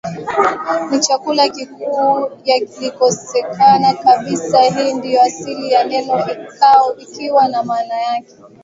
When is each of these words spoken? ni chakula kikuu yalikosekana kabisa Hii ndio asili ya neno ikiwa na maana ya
ni 0.91 0.99
chakula 0.99 1.49
kikuu 1.49 2.31
yalikosekana 2.43 3.93
kabisa 3.93 4.61
Hii 4.61 4.93
ndio 4.93 5.21
asili 5.21 5.71
ya 5.71 5.83
neno 5.83 6.27
ikiwa 6.97 7.47
na 7.47 7.63
maana 7.63 7.95
ya 7.99 8.23